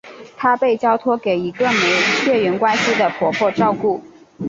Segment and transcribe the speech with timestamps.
[0.35, 1.79] 他被交托给一个没
[2.25, 4.01] 血缘关系的婆婆照顾。